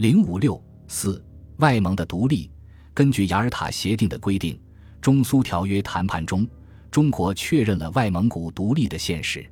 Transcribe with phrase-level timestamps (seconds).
[0.00, 0.58] 零五六
[0.88, 1.22] 四
[1.58, 2.50] 外蒙的独立，
[2.94, 4.58] 根据雅尔塔协定的规定，
[4.98, 6.48] 中苏条约谈判中，
[6.90, 9.44] 中国确认了外蒙古独立的现实。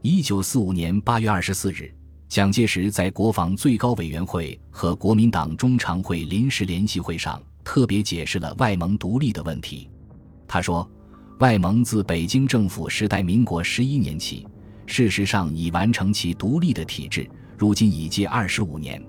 [0.00, 1.94] 一九四五年八月二十四日，
[2.26, 9.90] 蒋介石在国防最高委员会和国民党中常会临时联席会上特别解释了外蒙独立的问题。
[10.48, 10.90] 他说
[11.40, 14.48] ：“外蒙自北京政府时代民国十一年起，
[14.86, 17.28] 事实上已完成其独立的体制，
[17.58, 19.04] 如今已届二十五年。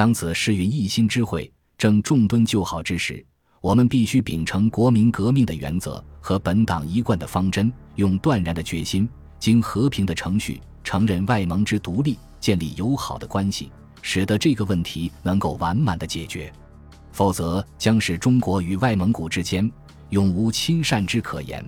[0.00, 3.22] 当此世运一心之会正重敦就好之时，
[3.60, 9.06] 我们必须秉承国民革命的原则和本党一贯的方针，用断然的决心，
[9.38, 16.50] 经和平的程序，承认外蒙之独立，建立友好的关系，使得这个问题能够完满的解决。
[17.12, 19.70] 否则，将使中国与外蒙古之间。”
[20.08, 21.62] 永无亲善之可言，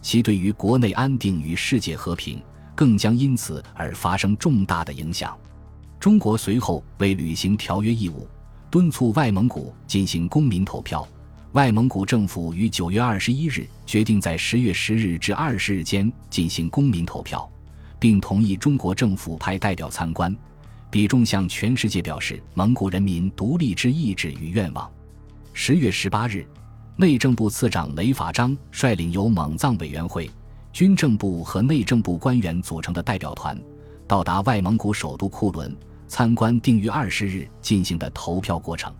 [0.00, 2.42] 其对于国内安定与世界和平，
[2.74, 5.36] 更将因此而发生重大的影响。
[6.04, 8.28] 中国随后为履行条约义务，
[8.70, 11.08] 敦促外蒙古进行公民投票。
[11.52, 17.50] 外蒙古政府于九月二十一日决定在十月十日至二十日间进行公民投票，
[17.98, 20.36] 并同意中国政府派代表参观，
[20.90, 24.92] 比重向全世界表示蒙古人民独立之意志与愿望。
[25.54, 26.46] 十月十八日。
[26.96, 30.30] 内政部次长雷法章率领由蒙藏委员会、
[30.70, 33.58] 军政部和内政部官员组成的代表团，
[34.06, 35.74] 到达外蒙古首都库伦，
[36.06, 38.92] 参观定于二十日进行的投票过程。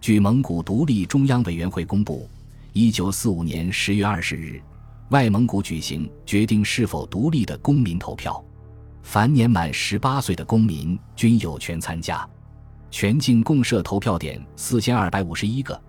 [0.00, 2.28] 据蒙古独立中央委员会公布，
[2.72, 4.60] 一九四五年十月二十日，
[5.10, 8.44] 外蒙古举行决定是否独立的公民投票，
[9.02, 12.28] 凡年满十八岁的公民均有权参加。
[12.90, 15.80] 全境共设投票点四千二百五十一个。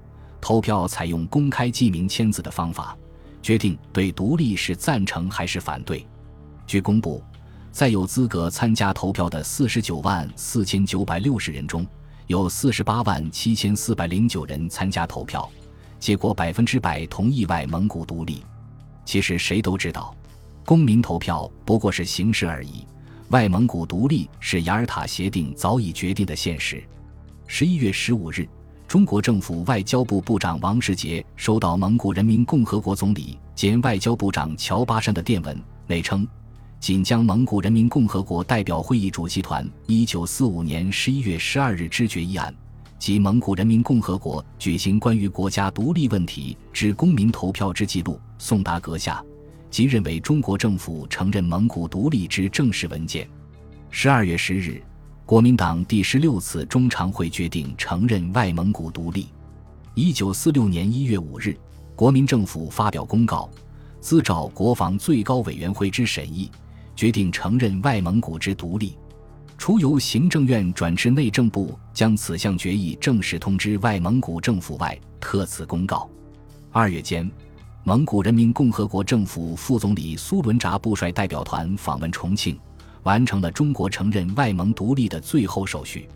[0.41, 2.95] 投票采用公开记名签字的方法，
[3.41, 6.05] 决定对独立是赞成还是反对。
[6.67, 7.23] 据公布，
[7.75, 11.85] 在有资格参加投票的四十九万四千九百六十人中，
[12.27, 15.49] 有四十八万七千四百零九人参加投票，
[15.99, 18.45] 结果百分之百同意外蒙古独立。
[19.03, 20.15] 其实谁都知道，
[20.63, 22.87] 公民投票不过是形式而已。
[23.31, 26.81] 外蒙古独立是雅尔塔协定早已决定的现实。
[27.45, 28.47] 十一月十五日。
[28.87, 36.25] 中国政府外交部部长王世杰收到蒙古人民共和国总理兼外交部长乔巴山的电文，内称：
[36.85, 42.53] 仅将蒙古人民共和国代表会议主席团一九四五年十一月十二日之决议案
[42.99, 49.19] 及蒙古人民共和国举行关于国家独立问题之公民投票之记录送达阁下，
[49.71, 53.27] 即认为中国政府承认蒙古独立之正式文件。
[53.89, 54.79] 十二月十日。
[55.25, 59.25] 国民党第十六次中常会决定承认外蒙古独立。
[59.95, 61.57] 一九四六年一月五日，
[61.95, 63.49] 国民政府发表公告，
[63.99, 66.51] 自照国防最高委员会之审议，
[66.95, 68.97] 决定承认外蒙古之独立。
[69.57, 76.09] 除由行政院转至内政部将此项决议正式通知外蒙古政府外，特此公告。
[76.71, 77.29] 二月间，
[77.83, 82.59] 蒙古人民共和国政府副总理苏伦扎布率代表团访问重庆。
[83.03, 86.09] 完成了中国承认外蒙独立的最后手续，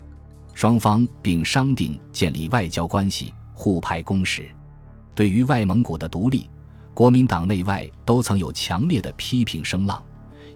[0.54, 4.50] 双方并商定建立外交关系，互派公使。
[5.14, 6.50] 对于外蒙古的独立，
[6.92, 10.02] 国民党内外都曾有强烈的批评声浪，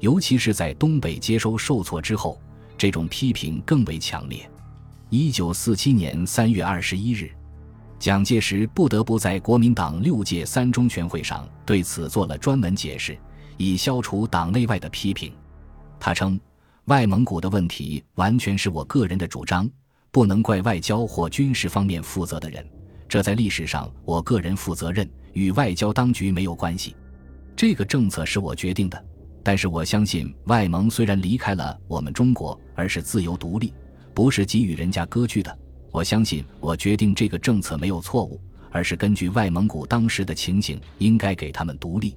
[0.04, 2.38] 尤其是在东北接收受挫之后，
[2.76, 4.46] 这种批评更为强烈。
[5.08, 7.30] 一九四七年三月二十一日，
[7.98, 13.16] 蒋介石不得不在国民党六届三中全会上对此做了专门解释，
[13.56, 15.32] 以消除党内外的批评。
[15.98, 16.38] 他称，
[16.84, 19.66] 外蒙古的问题完全是我个人的主张，
[20.10, 22.62] 不能怪外交或军事方面负责的人。
[23.08, 26.94] 这在历史上，我个人负责任，与外交当局没有关系。
[27.56, 29.02] 这个政策是我决定的，
[29.44, 33.74] 但是我相信，外蒙虽然离开了我们中国，而是自由独立，
[34.14, 35.58] 不是给予人家割据的。
[35.92, 38.40] 我相信，我决定这个政策没有错误，
[38.70, 42.16] 而是根据外蒙古当时的情形，应该给他们独立。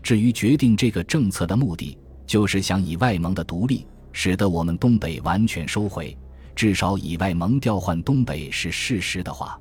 [0.00, 6.16] 至于决定这个政策的目的，就是想以外蒙的独立，使得我们东北完全收回，
[6.54, 9.60] 至少以外蒙调换东北是事实的话，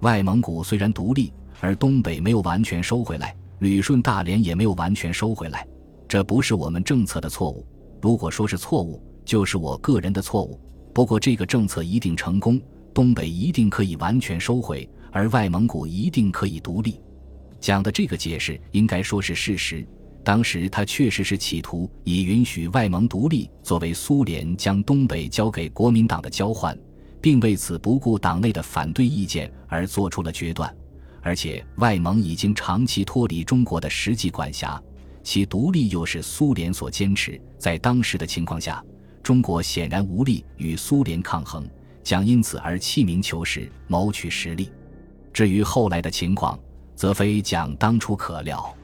[0.00, 5.66] 外蒙古虽然独立，而东北没有完全收回来，旅顺大连也没有完全收回来，
[6.10, 7.64] 这不是我们政策的错误。
[8.02, 10.60] 如果说是错误，就是我个人的错误。
[10.92, 12.60] 不过这个政策一定成功，
[12.92, 17.00] 东北一定可以完全收回，而外蒙古一定可以独立。
[17.60, 19.86] 讲的这个解释应该说是事实。
[20.24, 26.76] 当时他确实是企图以允许外蒙独立作为苏联将东北交给国民党的交换，
[27.20, 30.76] 并为此不顾党内的反对意见而做出了决断。
[31.22, 34.82] 而且外蒙已经长期脱离中国的实际管辖，
[35.30, 37.40] 其独立又是苏联所坚持。
[37.56, 38.84] 在当时的情况下，
[39.22, 41.70] 中国显然无力与苏联抗衡，
[42.02, 44.72] 将因此而弃名求实，谋取实力。
[45.32, 46.58] 至于后来的情况，
[46.96, 48.76] 则非蒋当初可料。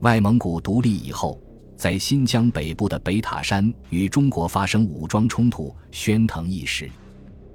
[0.00, 1.40] 外蒙古独立以后，
[1.76, 6.90] 在新疆北部的北塔山与中国发生武装冲突，喧腾一时。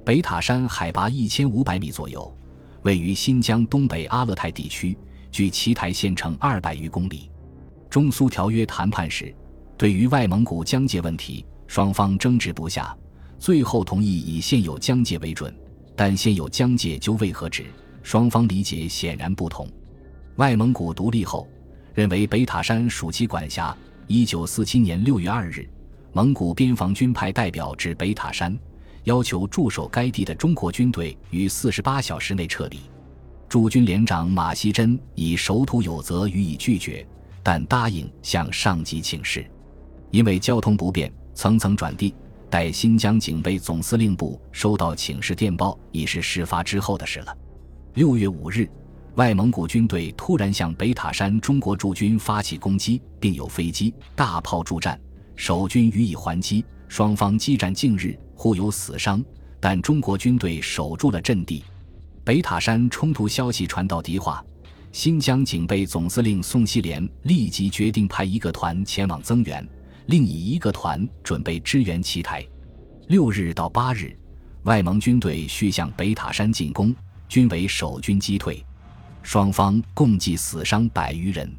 [0.06, 2.34] 北塔山海拔一千五百米左右，
[2.84, 4.98] 位于新疆东北阿勒泰地区，
[5.30, 7.30] 距奇台县城二百余公里。
[7.90, 9.34] 中苏条约谈判时，
[9.76, 12.96] 对于外蒙古疆界问题，双方争执不下，
[13.40, 15.54] 最后同意以现有疆界为准。
[15.96, 17.66] 但现有疆界究为何止？
[18.04, 19.68] 双方理解显然不同。
[20.36, 21.48] 外蒙古独立后，
[21.94, 23.76] 认为北塔山属其管辖。
[24.08, 25.68] 一九四七年六月二日，
[26.14, 28.58] 蒙古边防军派代表至北塔山。
[29.06, 32.80] 要求驻守该地的中国军队于四十八小时内撤离。
[33.48, 37.06] 驻军连长马锡珍以守土有责予以拒绝，
[37.50, 39.44] 但答应向上级请示。
[40.12, 42.14] 因为交通不便，层层转递，
[42.48, 47.36] 待新疆警备总司令部收到请示电报，已是事发之后的事了。
[47.96, 48.70] 六月五日，
[49.16, 55.02] 外蒙古军队突然向北塔山中国驻军发起攻击，并有飞机、大炮助战，
[55.36, 56.64] 守军予以还击。
[56.88, 58.16] 双方激战近日。
[58.36, 59.26] 互有死伤，
[59.60, 61.64] 但中国军队守住了阵地。
[62.24, 64.46] 北塔山冲突消息传到迪化，
[64.92, 69.68] 新疆警备总司令宋希濂立即决定派一个团前往增援，
[70.08, 72.46] 另以一个团准备支援奇台。
[73.08, 74.18] 六日到八日，
[74.64, 76.94] 外蒙军队续向北塔山进攻，
[77.28, 78.66] 均为守军击退，
[79.22, 81.52] 双方共计死伤百余人。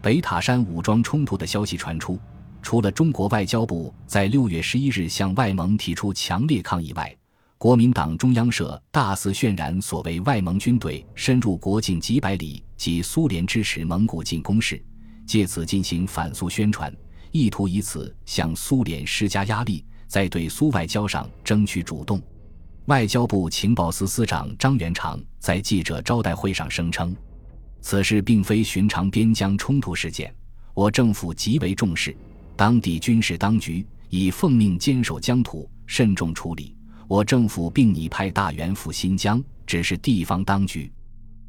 [0.00, 2.18] 北塔山武装冲突的消息传出。
[2.64, 7.12] 除了中国外交部在六月十一日向外蒙提出强烈抗议外，
[7.62, 14.84] 国民党中央社大肆渲染所谓外蒙军队深入国境几百里及苏联支持蒙古进攻事，
[15.24, 16.92] 借此进行反苏宣传，
[17.30, 22.20] 意图以此向苏联施加压力，在对苏外交上争取主动。
[22.86, 27.14] 外交部情报司司长张元长在记者招待会上声称，
[27.80, 30.34] 此事并非寻常边疆冲突事件，
[30.74, 32.12] 我政府极为重视。
[32.56, 36.76] 当地军事当局已奉命坚守疆土，慎重处理。
[37.08, 40.90] 我政府并拟派大员赴新疆，指示地方当局。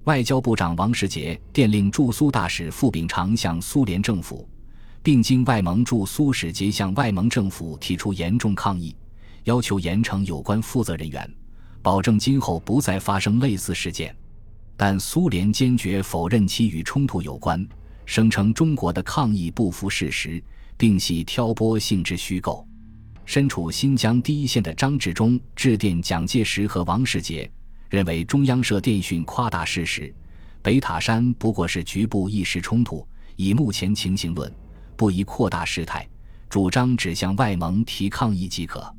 [0.03, 4.47] 外交部长王世杰电令驻苏大使傅秉常向苏联政府，
[5.01, 8.95] 并经外蒙驻苏使节向外蒙政府提出严重抗议，
[9.45, 11.33] 要求严惩有关负责人员，
[11.81, 14.15] 保证今后不再发生类似事件。
[14.75, 17.65] 但苏联坚决否认其与冲突有关，
[18.05, 20.43] 声称中国的抗议不符事实。
[20.75, 22.67] 并系挑拨性质虚构。
[23.25, 27.49] 身处新疆第一线的张治中致电蒋介石和王世杰，
[27.89, 30.13] 认为中央社电讯夸大事实，
[30.61, 34.53] 北塔山不过是局部一时冲突，以目前情形论，
[34.95, 36.07] 不宜扩大事态，
[36.49, 38.93] 主张只向外蒙提抗议即可。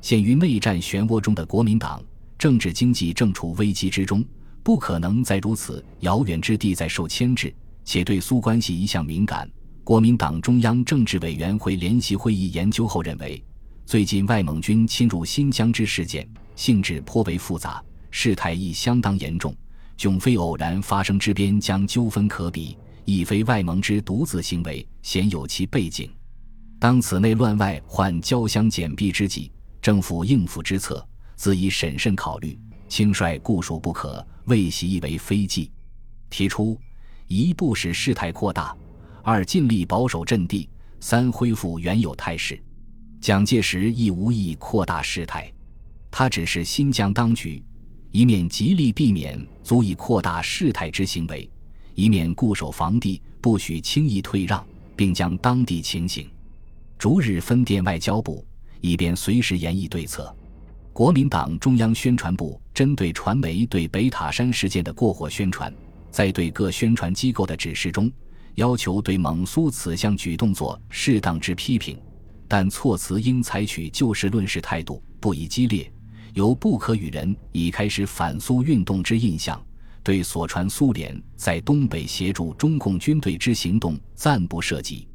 [0.00, 2.02] 陷于内战漩涡中的国民党，
[2.38, 4.24] 政治经济正处危机之中，
[4.62, 9.48] 不可能在如此遥远之地再受牵制，且对苏关系一向敏感。
[9.84, 13.42] 国民党中央政治委员会联席会议研究后认为，
[13.90, 17.82] 最近外蒙军侵入新疆之事件性质颇为复杂，
[18.12, 19.52] 事态亦相当严重，
[19.98, 26.08] 迥非偶然发生之边疆纠纷可比，亦非外蒙之独自行为，显有其背景。
[26.78, 29.50] 当此内乱外患交相减弊之际，
[29.82, 31.04] 政府应付之策，
[31.34, 32.56] 自以审慎考虑，
[32.88, 35.68] 轻率固属不可，未习以为非计。
[36.30, 36.80] 提出
[37.26, 38.72] 一不使事态扩大。
[39.24, 40.70] 二尽力保守阵地，
[41.00, 42.56] 三恢复原有态势。
[43.20, 45.52] 蒋介石亦无意扩大事态，
[46.10, 47.62] 他指示新疆当局，
[48.12, 51.48] 一面极力避免足以扩大事态之行为，
[51.94, 56.30] 一面固守防地，不许轻易退让，并将当地情形
[56.96, 58.42] 逐日分电外交部，
[58.80, 60.34] 以便随时研议对策。
[60.94, 65.70] 国民党中央宣传部针对传媒对北塔山事件的过火宣传，
[66.10, 68.10] 在对各宣传机构的指示中。
[68.56, 71.96] 要求对蒙苏此项举动作适当之批评，
[72.50, 75.88] 但措辞应采取就事论事态度，不宜激烈，
[76.34, 79.62] 有不可与人已开始反苏运动之印象。
[80.02, 85.06] 对所传苏联在东北协助中共军队之行动暂不涉及。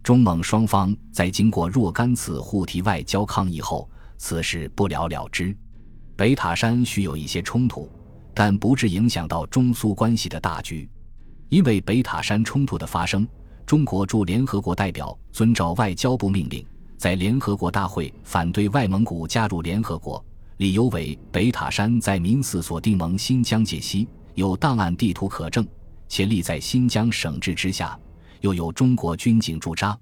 [0.00, 5.56] 中蒙双方在经过若干次互提外交抗议后，此事不了了之。
[6.14, 7.90] 北塔山须有一些冲突，
[8.32, 10.88] 但不致影响到中苏关系的大局。
[11.48, 13.26] 因为北塔山冲突的发生，
[13.66, 16.64] 中国驻联合国代表遵照外交部命令，
[16.96, 20.24] 在联合国大会反对外蒙古加入联合国，
[20.56, 25.66] 理由为北塔山在民四所定盟新疆界西，有档案地图可证，
[26.08, 27.98] 且立在新疆省治之下，
[28.40, 29.96] 又有中国军警驻扎，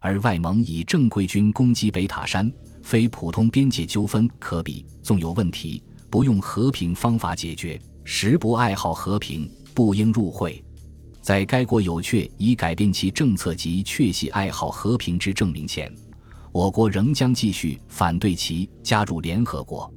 [0.00, 2.50] 而外蒙以正规军攻击北塔山，
[2.82, 10.64] 非普通边界纠纷可比，纵有问题，不用和平方法解决，实不爱好和平，不应入会。
[11.20, 15.92] 在该国有确已改变其政策及确系爱好和平之证明前，
[16.58, 19.88] 我国仍将继续反对其加入联合国。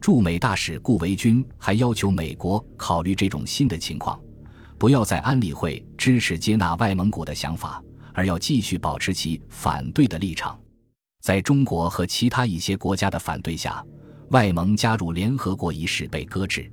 [0.00, 4.18] 驻美大使顾维钧还要求美国考虑这种新的情况，
[4.78, 7.82] 不要在安理会支持接纳外蒙古的想法，
[8.14, 10.58] 而要继续保持其反对的立场。
[11.20, 13.84] 在中国和其他一些国家的反对下，
[14.30, 16.72] 外蒙加入联合国一事被搁置。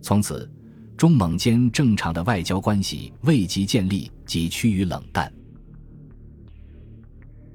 [0.00, 0.50] 从此，
[0.96, 5.30] 中蒙间正常的外交关系未及建立，即趋于冷淡。